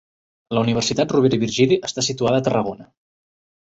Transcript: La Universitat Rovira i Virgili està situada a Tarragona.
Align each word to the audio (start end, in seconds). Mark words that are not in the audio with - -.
La 0.57 0.63
Universitat 0.65 1.13
Rovira 1.17 1.39
i 1.39 1.43
Virgili 1.45 1.81
està 1.91 2.09
situada 2.11 2.43
a 2.43 2.49
Tarragona. 2.51 2.95